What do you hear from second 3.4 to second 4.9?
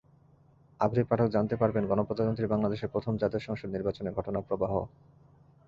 সংসদ নির্বাচনের ঘটনাপ্রবাহও।